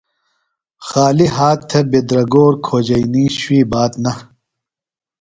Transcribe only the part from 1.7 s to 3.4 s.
بِدرگور کھوجئینی